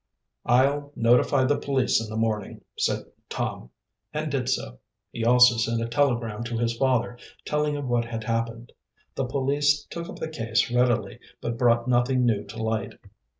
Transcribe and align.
"I'll 0.47 0.91
notify 0.95 1.43
the 1.45 1.59
police 1.59 2.03
in 2.03 2.09
the 2.09 2.17
morning," 2.17 2.63
said 2.75 3.03
Tom, 3.29 3.69
and 4.11 4.31
did 4.31 4.49
so. 4.49 4.79
He 5.11 5.23
also 5.23 5.57
sent 5.57 5.79
a 5.79 5.87
telegram 5.87 6.43
to 6.45 6.57
his 6.57 6.75
father, 6.75 7.19
telling 7.45 7.77
of 7.77 7.85
what 7.87 8.05
had 8.05 8.23
happened. 8.23 8.71
The 9.13 9.25
police 9.25 9.85
took 9.91 10.09
up 10.09 10.17
the 10.17 10.27
case 10.27 10.71
readily, 10.71 11.19
but 11.39 11.55
brought 11.55 11.87
nothing 11.87 12.25
new 12.25 12.43
to 12.45 12.63
light. 12.63 12.93